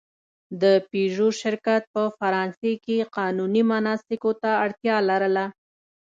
[0.61, 5.45] د پيژو شرکت په فرانسې کې قانوني مناسکو ته اړتیا لرله.